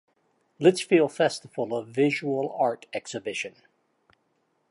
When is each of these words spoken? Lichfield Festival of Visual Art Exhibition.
Lichfield 0.57 1.11
Festival 1.13 1.75
of 1.77 1.89
Visual 1.89 2.51
Art 2.59 2.87
Exhibition. 2.91 3.53